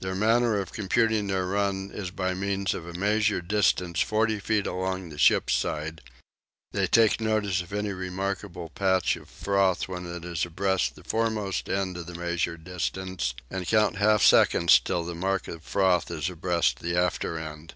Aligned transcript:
Their 0.00 0.16
manner 0.16 0.58
of 0.58 0.72
computing 0.72 1.28
their 1.28 1.46
run 1.46 1.92
is 1.94 2.10
by 2.10 2.34
means 2.34 2.74
of 2.74 2.84
a 2.84 2.94
measured 2.94 3.46
distance 3.46 4.02
of 4.02 4.08
40 4.08 4.40
feet 4.40 4.66
along 4.66 5.10
the 5.10 5.18
ship's 5.18 5.54
side: 5.54 6.00
they 6.72 6.88
take 6.88 7.20
notice 7.20 7.62
of 7.62 7.72
any 7.72 7.92
remarkable 7.92 8.70
patch 8.70 9.14
of 9.14 9.28
froth 9.28 9.86
when 9.86 10.04
it 10.12 10.24
is 10.24 10.44
abreast 10.44 10.96
the 10.96 11.04
foremost 11.04 11.68
end 11.68 11.96
of 11.96 12.06
the 12.06 12.16
measured 12.16 12.64
distance, 12.64 13.34
and 13.52 13.68
count 13.68 13.98
half 13.98 14.24
seconds 14.24 14.80
till 14.80 15.04
the 15.04 15.14
mark 15.14 15.46
of 15.46 15.62
froth 15.62 16.10
is 16.10 16.28
abreast 16.28 16.80
the 16.80 16.96
after 16.96 17.38
end. 17.38 17.74